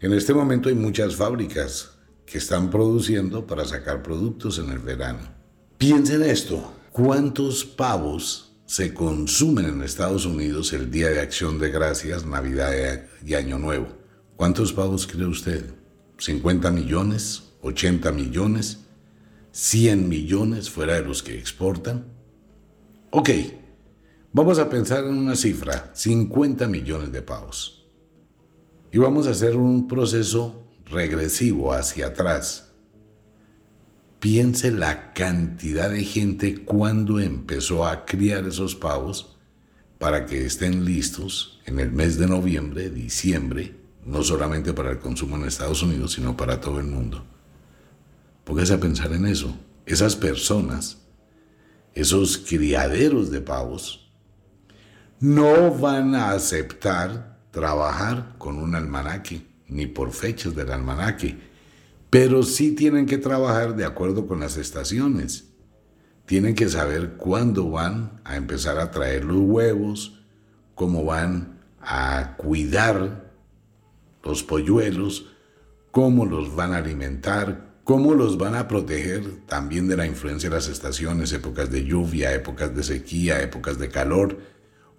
En 0.00 0.12
este 0.12 0.34
momento 0.34 0.68
hay 0.68 0.74
muchas 0.74 1.16
fábricas 1.16 1.98
que 2.24 2.38
están 2.38 2.70
produciendo 2.70 3.46
para 3.46 3.64
sacar 3.64 4.02
productos 4.02 4.58
en 4.58 4.70
el 4.70 4.78
verano. 4.78 5.20
Piensen 5.78 6.22
esto, 6.22 6.72
¿cuántos 6.90 7.64
pavos 7.64 8.56
se 8.66 8.92
consumen 8.92 9.66
en 9.66 9.82
Estados 9.82 10.26
Unidos 10.26 10.72
el 10.72 10.90
Día 10.90 11.08
de 11.08 11.20
Acción 11.20 11.58
de 11.58 11.70
Gracias, 11.70 12.26
Navidad 12.26 13.06
y 13.24 13.34
Año 13.34 13.58
Nuevo? 13.58 13.88
¿Cuántos 14.36 14.72
pavos 14.72 15.06
cree 15.06 15.26
usted? 15.26 15.64
¿50 16.18 16.72
millones? 16.72 17.44
¿80 17.62 18.12
millones? 18.12 18.80
¿100 19.54 19.96
millones 20.08 20.68
fuera 20.68 20.94
de 20.94 21.02
los 21.02 21.22
que 21.22 21.38
exportan? 21.38 22.15
Ok, 23.10 23.30
vamos 24.32 24.58
a 24.58 24.68
pensar 24.68 25.04
en 25.04 25.16
una 25.16 25.36
cifra, 25.36 25.92
50 25.94 26.66
millones 26.66 27.12
de 27.12 27.22
pavos. 27.22 27.86
Y 28.90 28.98
vamos 28.98 29.26
a 29.26 29.30
hacer 29.30 29.56
un 29.56 29.86
proceso 29.86 30.66
regresivo 30.86 31.72
hacia 31.72 32.08
atrás. 32.08 32.72
Piense 34.18 34.72
la 34.72 35.12
cantidad 35.12 35.88
de 35.88 36.02
gente 36.02 36.64
cuando 36.64 37.20
empezó 37.20 37.86
a 37.86 38.04
criar 38.04 38.44
esos 38.46 38.74
pavos 38.74 39.36
para 39.98 40.26
que 40.26 40.44
estén 40.44 40.84
listos 40.84 41.60
en 41.64 41.78
el 41.78 41.92
mes 41.92 42.18
de 42.18 42.26
noviembre, 42.26 42.90
diciembre, 42.90 43.76
no 44.04 44.24
solamente 44.24 44.72
para 44.72 44.90
el 44.90 44.98
consumo 44.98 45.36
en 45.36 45.44
Estados 45.44 45.82
Unidos, 45.82 46.14
sino 46.14 46.36
para 46.36 46.60
todo 46.60 46.80
el 46.80 46.86
mundo. 46.86 47.24
Póngase 48.44 48.74
a 48.74 48.80
pensar 48.80 49.12
en 49.12 49.26
eso. 49.26 49.56
Esas 49.86 50.16
personas 50.16 51.05
esos 51.96 52.36
criaderos 52.36 53.30
de 53.30 53.40
pavos, 53.40 54.12
no 55.18 55.74
van 55.74 56.14
a 56.14 56.32
aceptar 56.32 57.38
trabajar 57.50 58.34
con 58.36 58.58
un 58.58 58.74
almanaque, 58.74 59.46
ni 59.66 59.86
por 59.86 60.12
fechas 60.12 60.54
del 60.54 60.70
almanaque, 60.70 61.38
pero 62.10 62.42
sí 62.42 62.72
tienen 62.72 63.06
que 63.06 63.16
trabajar 63.16 63.74
de 63.74 63.86
acuerdo 63.86 64.26
con 64.26 64.40
las 64.40 64.58
estaciones. 64.58 65.48
Tienen 66.26 66.54
que 66.54 66.68
saber 66.68 67.14
cuándo 67.14 67.70
van 67.70 68.20
a 68.24 68.36
empezar 68.36 68.78
a 68.78 68.90
traer 68.90 69.24
los 69.24 69.38
huevos, 69.38 70.20
cómo 70.74 71.02
van 71.04 71.60
a 71.80 72.34
cuidar 72.36 73.32
los 74.22 74.42
polluelos, 74.42 75.32
cómo 75.90 76.26
los 76.26 76.54
van 76.54 76.74
a 76.74 76.78
alimentar, 76.78 77.65
¿Cómo 77.86 78.14
los 78.14 78.36
van 78.36 78.56
a 78.56 78.66
proteger 78.66 79.46
también 79.46 79.86
de 79.86 79.96
la 79.96 80.08
influencia 80.08 80.50
de 80.50 80.56
las 80.56 80.66
estaciones, 80.66 81.32
épocas 81.32 81.70
de 81.70 81.84
lluvia, 81.84 82.34
épocas 82.34 82.74
de 82.74 82.82
sequía, 82.82 83.40
épocas 83.40 83.78
de 83.78 83.88
calor 83.88 84.40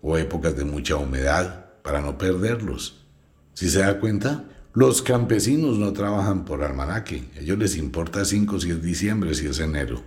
o 0.02 0.18
épocas 0.18 0.56
de 0.56 0.64
mucha 0.64 0.96
humedad, 0.96 1.66
para 1.84 2.00
no 2.00 2.18
perderlos? 2.18 3.06
Si 3.54 3.70
se 3.70 3.80
da 3.80 4.00
cuenta, 4.00 4.46
los 4.72 5.02
campesinos 5.02 5.78
no 5.78 5.92
trabajan 5.92 6.46
por 6.46 6.64
almanaque, 6.64 7.26
a 7.36 7.42
ellos 7.42 7.58
les 7.58 7.76
importa 7.76 8.24
5 8.24 8.62
si 8.62 8.72
es 8.72 8.82
diciembre, 8.82 9.36
si 9.36 9.48
es 9.48 9.60
enero. 9.60 10.02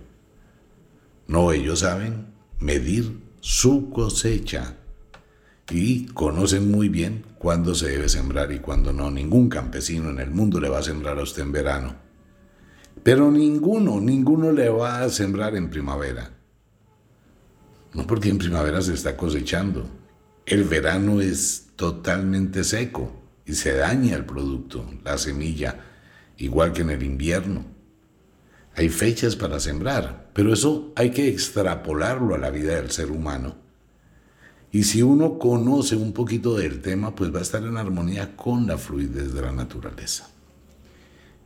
No, 1.27 1.51
ellos 1.51 1.81
saben 1.81 2.33
medir 2.59 3.21
su 3.41 3.91
cosecha 3.91 4.77
y 5.69 6.07
conocen 6.07 6.71
muy 6.71 6.89
bien 6.89 7.25
cuándo 7.37 7.75
se 7.75 7.89
debe 7.89 8.09
sembrar 8.09 8.51
y 8.51 8.57
cuándo 8.57 8.91
no. 8.91 9.11
Ningún 9.11 9.49
campesino 9.49 10.09
en 10.09 10.17
el 10.17 10.31
mundo 10.31 10.59
le 10.59 10.69
va 10.69 10.79
a 10.79 10.83
sembrar 10.83 11.19
a 11.19 11.23
usted 11.23 11.43
en 11.43 11.51
verano 11.51 12.10
pero 13.03 13.31
ninguno, 13.31 13.99
ninguno 13.99 14.51
le 14.51 14.69
va 14.69 15.01
a 15.01 15.09
sembrar 15.09 15.55
en 15.55 15.69
primavera. 15.69 16.31
No 17.93 18.07
porque 18.07 18.29
en 18.29 18.37
primavera 18.37 18.81
se 18.81 18.93
está 18.93 19.17
cosechando. 19.17 19.85
El 20.45 20.63
verano 20.63 21.21
es 21.21 21.67
totalmente 21.75 22.63
seco 22.63 23.11
y 23.45 23.53
se 23.53 23.75
daña 23.75 24.15
el 24.15 24.25
producto, 24.25 24.85
la 25.03 25.17
semilla, 25.17 25.79
igual 26.37 26.73
que 26.73 26.81
en 26.81 26.91
el 26.91 27.03
invierno. 27.03 27.65
Hay 28.75 28.89
fechas 28.89 29.35
para 29.35 29.59
sembrar, 29.59 30.29
pero 30.33 30.53
eso 30.53 30.93
hay 30.95 31.11
que 31.11 31.27
extrapolarlo 31.27 32.35
a 32.35 32.37
la 32.37 32.49
vida 32.49 32.75
del 32.75 32.91
ser 32.91 33.11
humano. 33.11 33.55
Y 34.71 34.83
si 34.83 35.01
uno 35.01 35.37
conoce 35.37 35.97
un 35.97 36.13
poquito 36.13 36.55
del 36.55 36.81
tema, 36.81 37.13
pues 37.13 37.33
va 37.33 37.39
a 37.39 37.43
estar 37.43 37.63
en 37.63 37.75
armonía 37.75 38.37
con 38.37 38.67
la 38.67 38.77
fluidez 38.77 39.33
de 39.33 39.41
la 39.41 39.51
naturaleza. 39.51 40.29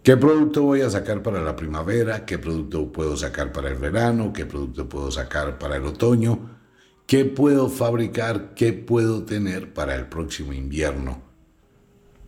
¿Qué 0.06 0.16
producto 0.18 0.62
voy 0.62 0.82
a 0.82 0.90
sacar 0.92 1.24
para 1.24 1.42
la 1.42 1.56
primavera? 1.56 2.28
¿Qué 2.28 2.38
producto 2.38 2.92
puedo 2.92 3.18
sacar 3.18 3.52
para 3.52 3.70
el 3.70 3.76
verano? 3.80 4.34
¿Qué 4.34 4.46
producto 4.46 4.88
puedo 4.88 5.10
sacar 5.10 5.58
para 5.58 5.78
el 5.78 5.84
otoño? 5.84 6.60
¿Qué 7.08 7.26
puedo 7.26 7.70
fabricar? 7.70 8.54
¿Qué 8.54 8.72
puedo 8.72 9.24
tener 9.24 9.74
para 9.74 9.96
el 9.96 10.06
próximo 10.06 10.54
invierno? 10.54 11.24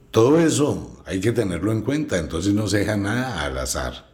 Todo 0.10 0.40
eso 0.40 1.04
hay 1.06 1.20
que 1.20 1.32
tenerlo 1.34 1.72
en 1.72 1.84
cuenta, 1.84 2.18
entonces 2.18 2.52
no 2.52 2.68
se 2.68 2.80
deja 2.80 2.98
nada 2.98 3.44
al 3.44 3.56
azar. 3.60 4.10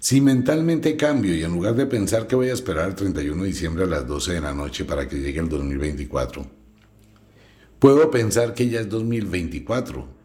Si 0.00 0.20
mentalmente 0.20 0.96
cambio 0.96 1.36
y 1.36 1.44
en 1.44 1.52
lugar 1.52 1.76
de 1.76 1.86
pensar 1.86 2.26
que 2.26 2.34
voy 2.34 2.48
a 2.48 2.54
esperar 2.54 2.88
el 2.88 2.96
31 2.96 3.44
de 3.44 3.48
diciembre 3.48 3.84
a 3.84 3.86
las 3.86 4.08
12 4.08 4.32
de 4.32 4.40
la 4.40 4.54
noche 4.54 4.84
para 4.84 5.06
que 5.06 5.20
llegue 5.20 5.38
el 5.38 5.48
2024, 5.48 6.44
puedo 7.78 8.10
pensar 8.10 8.54
que 8.54 8.68
ya 8.68 8.80
es 8.80 8.88
2024 8.88 10.21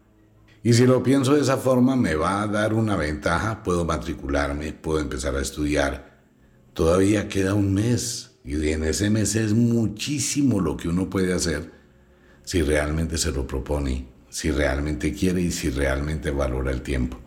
y 0.62 0.72
si 0.72 0.86
lo 0.86 1.02
pienso 1.02 1.34
de 1.34 1.42
esa 1.42 1.56
forma, 1.56 1.96
me 1.96 2.14
va 2.14 2.42
a 2.42 2.46
dar 2.46 2.74
una 2.74 2.96
ventaja, 2.96 3.62
puedo 3.62 3.84
matricularme, 3.84 4.72
puedo 4.72 5.00
empezar 5.00 5.36
a 5.36 5.40
estudiar. 5.40 6.18
Todavía 6.72 7.28
queda 7.28 7.54
un 7.54 7.74
mes 7.74 8.38
y 8.44 8.68
en 8.70 8.84
ese 8.84 9.10
mes 9.10 9.36
es 9.36 9.52
muchísimo 9.52 10.60
lo 10.60 10.76
que 10.76 10.88
uno 10.88 11.08
puede 11.08 11.32
hacer 11.32 11.70
si 12.42 12.62
realmente 12.62 13.18
se 13.18 13.30
lo 13.30 13.46
propone, 13.46 14.06
si 14.30 14.50
realmente 14.50 15.12
quiere 15.12 15.42
y 15.42 15.52
si 15.52 15.68
realmente 15.68 16.30
valora 16.30 16.70
el 16.70 16.80
tiempo. 16.80 17.18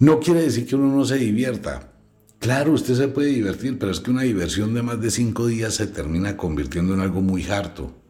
No 0.00 0.20
quiere 0.20 0.42
decir 0.42 0.66
que 0.66 0.76
uno 0.76 0.94
no 0.94 1.04
se 1.06 1.16
divierta. 1.16 1.92
Claro, 2.40 2.72
usted 2.72 2.94
se 2.94 3.08
puede 3.08 3.30
divertir, 3.30 3.78
pero 3.78 3.90
es 3.90 4.00
que 4.00 4.10
una 4.10 4.22
diversión 4.22 4.74
de 4.74 4.82
más 4.82 5.00
de 5.00 5.10
cinco 5.10 5.46
días 5.46 5.74
se 5.74 5.86
termina 5.86 6.36
convirtiendo 6.36 6.92
en 6.92 7.00
algo 7.00 7.22
muy 7.22 7.44
harto. 7.46 8.03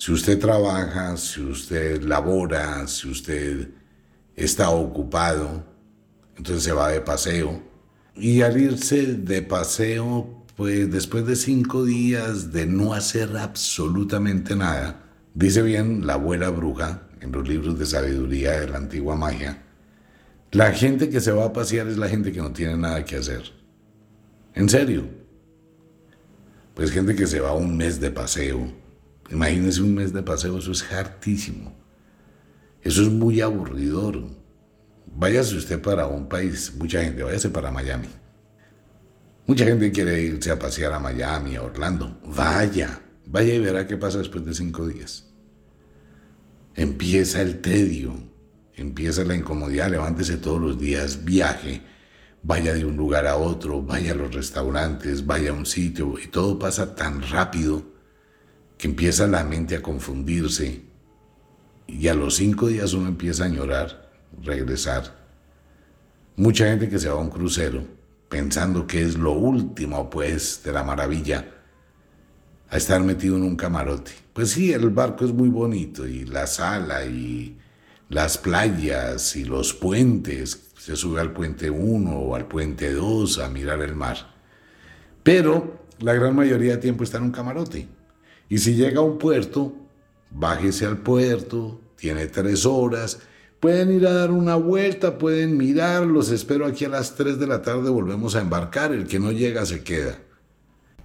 Si 0.00 0.12
usted 0.12 0.38
trabaja, 0.38 1.14
si 1.18 1.42
usted 1.42 2.02
labora, 2.04 2.86
si 2.86 3.06
usted 3.06 3.68
está 4.34 4.70
ocupado, 4.70 5.62
entonces 6.38 6.64
se 6.64 6.72
va 6.72 6.88
de 6.88 7.02
paseo. 7.02 7.62
Y 8.16 8.40
al 8.40 8.58
irse 8.58 9.04
de 9.16 9.42
paseo, 9.42 10.46
pues 10.56 10.90
después 10.90 11.26
de 11.26 11.36
cinco 11.36 11.84
días 11.84 12.50
de 12.50 12.64
no 12.64 12.94
hacer 12.94 13.36
absolutamente 13.36 14.56
nada, 14.56 15.04
dice 15.34 15.60
bien 15.60 16.06
la 16.06 16.14
abuela 16.14 16.48
bruja 16.48 17.02
en 17.20 17.30
los 17.30 17.46
libros 17.46 17.78
de 17.78 17.84
sabiduría 17.84 18.52
de 18.52 18.68
la 18.68 18.78
antigua 18.78 19.16
magia, 19.16 19.62
la 20.50 20.72
gente 20.72 21.10
que 21.10 21.20
se 21.20 21.32
va 21.32 21.44
a 21.44 21.52
pasear 21.52 21.88
es 21.88 21.98
la 21.98 22.08
gente 22.08 22.32
que 22.32 22.40
no 22.40 22.52
tiene 22.52 22.78
nada 22.78 23.04
que 23.04 23.16
hacer. 23.16 23.42
En 24.54 24.66
serio. 24.66 25.04
Pues 26.72 26.90
gente 26.90 27.14
que 27.14 27.26
se 27.26 27.40
va 27.40 27.52
un 27.52 27.76
mes 27.76 28.00
de 28.00 28.10
paseo, 28.10 28.79
Imagínese 29.30 29.82
un 29.82 29.94
mes 29.94 30.12
de 30.12 30.22
paseo, 30.22 30.58
eso 30.58 30.72
es 30.72 30.82
hartísimo. 30.92 31.72
Eso 32.82 33.02
es 33.02 33.08
muy 33.08 33.40
aburridor. 33.40 34.24
Váyase 35.06 35.56
usted 35.56 35.80
para 35.80 36.06
un 36.06 36.28
país, 36.28 36.74
mucha 36.76 37.02
gente, 37.02 37.22
váyase 37.22 37.50
para 37.50 37.70
Miami. 37.70 38.08
Mucha 39.46 39.64
gente 39.64 39.90
quiere 39.92 40.20
irse 40.20 40.50
a 40.50 40.58
pasear 40.58 40.92
a 40.92 40.98
Miami, 40.98 41.56
a 41.56 41.62
Orlando. 41.62 42.20
Vaya, 42.24 43.00
vaya 43.26 43.54
y 43.54 43.58
verá 43.58 43.86
qué 43.86 43.96
pasa 43.96 44.18
después 44.18 44.44
de 44.44 44.54
cinco 44.54 44.86
días. 44.86 45.26
Empieza 46.74 47.42
el 47.42 47.60
tedio, 47.60 48.14
empieza 48.74 49.24
la 49.24 49.34
incomodidad, 49.34 49.90
levántese 49.90 50.36
todos 50.36 50.60
los 50.60 50.78
días, 50.78 51.24
viaje, 51.24 51.82
vaya 52.42 52.72
de 52.72 52.84
un 52.84 52.96
lugar 52.96 53.26
a 53.26 53.36
otro, 53.36 53.82
vaya 53.82 54.12
a 54.12 54.14
los 54.14 54.34
restaurantes, 54.34 55.26
vaya 55.26 55.50
a 55.50 55.54
un 55.54 55.66
sitio, 55.66 56.14
y 56.18 56.28
todo 56.28 56.58
pasa 56.58 56.94
tan 56.94 57.22
rápido 57.22 57.99
que 58.80 58.88
empieza 58.88 59.26
la 59.26 59.44
mente 59.44 59.76
a 59.76 59.82
confundirse 59.82 60.80
y 61.86 62.08
a 62.08 62.14
los 62.14 62.36
cinco 62.36 62.68
días 62.68 62.94
uno 62.94 63.08
empieza 63.08 63.44
a 63.44 63.48
llorar, 63.48 64.10
regresar. 64.42 65.18
Mucha 66.36 66.64
gente 66.64 66.88
que 66.88 66.98
se 66.98 67.10
va 67.10 67.16
a 67.16 67.22
un 67.22 67.28
crucero 67.28 67.84
pensando 68.30 68.86
que 68.86 69.02
es 69.02 69.18
lo 69.18 69.32
último 69.32 70.08
pues 70.08 70.62
de 70.64 70.72
la 70.72 70.82
maravilla 70.82 71.46
a 72.70 72.78
estar 72.78 73.02
metido 73.02 73.36
en 73.36 73.42
un 73.42 73.54
camarote. 73.54 74.12
Pues 74.32 74.52
sí, 74.52 74.72
el 74.72 74.88
barco 74.88 75.26
es 75.26 75.34
muy 75.34 75.50
bonito 75.50 76.06
y 76.06 76.24
la 76.24 76.46
sala 76.46 77.04
y 77.04 77.58
las 78.08 78.38
playas 78.38 79.36
y 79.36 79.44
los 79.44 79.74
puentes. 79.74 80.70
Se 80.78 80.96
sube 80.96 81.20
al 81.20 81.34
puente 81.34 81.68
1 81.68 82.18
o 82.18 82.34
al 82.34 82.48
puente 82.48 82.94
2 82.94 83.40
a 83.40 83.50
mirar 83.50 83.82
el 83.82 83.94
mar. 83.94 84.16
Pero 85.22 85.84
la 85.98 86.14
gran 86.14 86.34
mayoría 86.34 86.72
de 86.72 86.78
tiempo 86.78 87.04
está 87.04 87.18
en 87.18 87.24
un 87.24 87.32
camarote. 87.32 87.99
Y 88.50 88.58
si 88.58 88.74
llega 88.74 88.98
a 88.98 89.04
un 89.04 89.16
puerto, 89.16 89.72
bájese 90.30 90.84
al 90.84 90.98
puerto, 90.98 91.80
tiene 91.96 92.26
tres 92.26 92.66
horas, 92.66 93.20
pueden 93.60 93.92
ir 93.92 94.06
a 94.06 94.12
dar 94.12 94.32
una 94.32 94.56
vuelta, 94.56 95.18
pueden 95.18 95.56
mirar, 95.56 96.04
los 96.04 96.30
espero 96.30 96.66
aquí 96.66 96.84
a 96.84 96.88
las 96.88 97.14
3 97.14 97.38
de 97.38 97.46
la 97.46 97.62
tarde, 97.62 97.88
volvemos 97.90 98.34
a 98.34 98.40
embarcar, 98.40 98.92
el 98.92 99.06
que 99.06 99.20
no 99.20 99.30
llega 99.30 99.64
se 99.64 99.84
queda. 99.84 100.18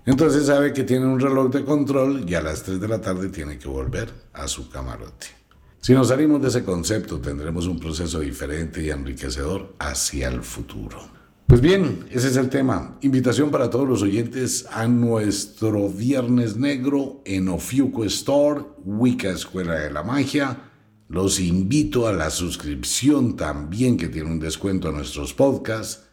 Entonces 0.07 0.47
sabe 0.47 0.73
que 0.73 0.83
tiene 0.83 1.05
un 1.05 1.19
reloj 1.19 1.51
de 1.51 1.63
control 1.63 2.25
y 2.27 2.33
a 2.33 2.41
las 2.41 2.63
3 2.63 2.81
de 2.81 2.87
la 2.87 2.99
tarde 2.99 3.29
tiene 3.29 3.59
que 3.59 3.67
volver 3.67 4.09
a 4.33 4.47
su 4.47 4.67
camarote. 4.69 5.27
Si 5.81 5.93
nos 5.93 6.07
salimos 6.07 6.41
de 6.41 6.47
ese 6.47 6.63
concepto, 6.63 7.19
tendremos 7.19 7.67
un 7.67 7.79
proceso 7.79 8.21
diferente 8.21 8.81
y 8.81 8.89
enriquecedor 8.89 9.75
hacia 9.77 10.29
el 10.29 10.41
futuro. 10.41 10.97
Pues 11.47 11.61
bien, 11.61 12.07
ese 12.09 12.29
es 12.29 12.37
el 12.37 12.49
tema. 12.49 12.97
Invitación 13.01 13.51
para 13.51 13.69
todos 13.69 13.87
los 13.87 14.01
oyentes 14.01 14.65
a 14.71 14.87
nuestro 14.87 15.89
Viernes 15.89 16.57
Negro 16.57 17.21
en 17.23 17.49
Ofiuco 17.49 18.03
Store, 18.05 18.63
Wicca 18.83 19.29
Escuela 19.29 19.75
de 19.75 19.91
la 19.91 20.01
Magia. 20.01 20.71
Los 21.07 21.39
invito 21.39 22.07
a 22.07 22.13
la 22.13 22.31
suscripción 22.31 23.35
también 23.35 23.95
que 23.95 24.07
tiene 24.07 24.31
un 24.31 24.39
descuento 24.39 24.89
a 24.89 24.91
nuestros 24.91 25.35
podcasts. 25.35 26.07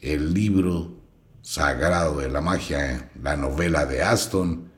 El 0.00 0.34
libro 0.34 1.00
sagrado 1.42 2.18
de 2.18 2.28
la 2.28 2.40
magia, 2.40 3.12
la 3.22 3.36
novela 3.36 3.86
de 3.86 4.02
Aston. 4.02 4.68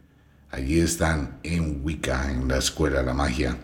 Allí 0.51 0.81
están 0.81 1.40
en 1.43 1.81
Wicca, 1.83 2.31
en 2.31 2.47
la 2.47 2.59
Escuela 2.59 2.99
de 2.99 3.07
la 3.07 3.14
Magia. 3.14 3.57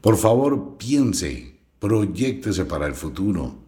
Por 0.00 0.16
favor, 0.16 0.76
piense, 0.76 1.60
proyectese 1.78 2.64
para 2.64 2.88
el 2.88 2.94
futuro 2.94 3.61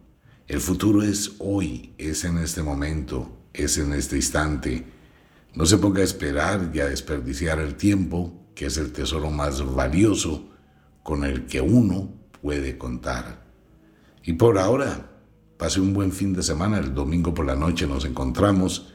el 0.47 0.59
futuro 0.59 1.01
es 1.01 1.33
hoy, 1.39 1.93
es 1.97 2.23
en 2.23 2.37
este 2.37 2.61
momento, 2.61 3.35
es 3.53 3.77
en 3.77 3.93
este 3.93 4.17
instante. 4.17 4.85
No 5.55 5.65
se 5.65 5.77
ponga 5.77 6.01
a 6.01 6.03
esperar 6.03 6.71
y 6.73 6.79
a 6.79 6.85
desperdiciar 6.85 7.59
el 7.59 7.75
tiempo, 7.75 8.45
que 8.53 8.67
es 8.67 8.77
el 8.77 8.91
tesoro 8.91 9.31
más 9.31 9.65
valioso 9.73 10.49
con 11.01 11.23
el 11.23 11.45
que 11.47 11.61
uno 11.61 12.13
puede 12.41 12.77
contar. 12.77 13.43
Y 14.23 14.33
por 14.33 14.59
ahora, 14.59 15.09
pase 15.57 15.79
un 15.79 15.93
buen 15.93 16.11
fin 16.11 16.33
de 16.33 16.43
semana. 16.43 16.77
El 16.77 16.93
domingo 16.93 17.33
por 17.33 17.45
la 17.45 17.55
noche 17.55 17.87
nos 17.87 18.05
encontramos 18.05 18.93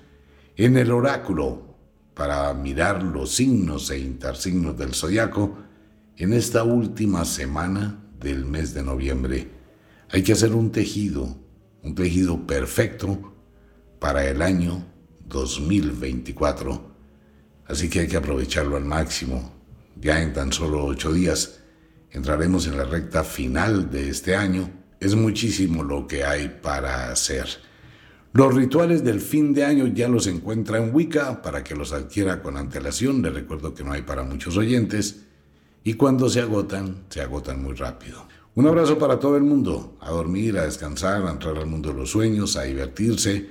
en 0.56 0.76
el 0.76 0.92
oráculo 0.92 1.76
para 2.14 2.52
mirar 2.54 3.02
los 3.02 3.32
signos 3.32 3.90
e 3.90 3.98
intersignos 3.98 4.76
del 4.76 4.94
zodiaco 4.94 5.58
en 6.16 6.32
esta 6.32 6.62
última 6.64 7.24
semana 7.24 8.04
del 8.20 8.44
mes 8.44 8.74
de 8.74 8.82
noviembre. 8.82 9.50
Hay 10.10 10.22
que 10.22 10.32
hacer 10.32 10.52
un 10.52 10.70
tejido, 10.70 11.36
un 11.82 11.94
tejido 11.94 12.46
perfecto 12.46 13.34
para 13.98 14.26
el 14.28 14.42
año 14.42 14.86
2024. 15.26 16.90
Así 17.66 17.88
que 17.88 18.00
hay 18.00 18.08
que 18.08 18.16
aprovecharlo 18.16 18.76
al 18.76 18.84
máximo. 18.84 19.54
Ya 20.00 20.22
en 20.22 20.32
tan 20.32 20.52
solo 20.52 20.84
ocho 20.84 21.12
días 21.12 21.60
entraremos 22.10 22.66
en 22.66 22.76
la 22.76 22.84
recta 22.84 23.24
final 23.24 23.90
de 23.90 24.08
este 24.08 24.34
año. 24.34 24.70
Es 24.98 25.14
muchísimo 25.14 25.82
lo 25.82 26.06
que 26.06 26.24
hay 26.24 26.58
para 26.62 27.10
hacer. 27.10 27.46
Los 28.32 28.54
rituales 28.54 29.02
del 29.02 29.20
fin 29.20 29.52
de 29.54 29.64
año 29.64 29.86
ya 29.88 30.08
los 30.08 30.26
encuentra 30.26 30.78
en 30.78 30.94
Wicca 30.94 31.42
para 31.42 31.64
que 31.64 31.74
los 31.74 31.92
adquiera 31.92 32.42
con 32.42 32.56
antelación. 32.56 33.22
Le 33.22 33.30
recuerdo 33.30 33.74
que 33.74 33.82
no 33.82 33.92
hay 33.92 34.02
para 34.02 34.22
muchos 34.22 34.56
oyentes. 34.56 35.22
Y 35.82 35.94
cuando 35.94 36.28
se 36.28 36.40
agotan, 36.40 37.04
se 37.08 37.22
agotan 37.22 37.62
muy 37.62 37.74
rápido. 37.74 38.28
Un 38.54 38.66
abrazo 38.66 38.98
para 38.98 39.18
todo 39.18 39.36
el 39.36 39.44
mundo, 39.44 39.96
a 40.00 40.10
dormir, 40.10 40.58
a 40.58 40.64
descansar, 40.64 41.24
a 41.24 41.30
entrar 41.30 41.56
al 41.56 41.66
mundo 41.66 41.90
de 41.90 41.98
los 41.98 42.10
sueños, 42.10 42.56
a 42.56 42.62
divertirse. 42.62 43.48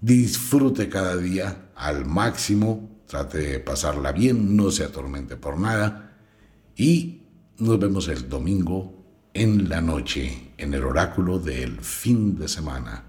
Disfrute 0.00 0.88
cada 0.88 1.16
día 1.16 1.70
al 1.74 2.06
máximo, 2.06 3.02
trate 3.06 3.38
de 3.38 3.60
pasarla 3.60 4.12
bien, 4.12 4.56
no 4.56 4.70
se 4.70 4.84
atormente 4.84 5.36
por 5.36 5.58
nada. 5.58 6.16
Y 6.74 7.22
nos 7.58 7.78
vemos 7.78 8.08
el 8.08 8.28
domingo 8.28 9.00
en 9.34 9.68
la 9.68 9.82
noche, 9.82 10.52
en 10.56 10.72
el 10.72 10.84
oráculo 10.84 11.38
del 11.38 11.80
fin 11.80 12.38
de 12.38 12.48
semana. 12.48 13.04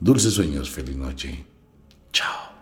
Dulces 0.00 0.34
sueños, 0.34 0.68
feliz 0.68 0.96
noche. 0.96 1.46
Chao. 2.12 2.55